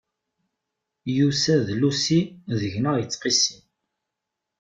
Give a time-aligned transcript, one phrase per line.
[1.15, 2.21] Yusa d llusi,
[2.59, 3.57] deg-neɣ ittqissi.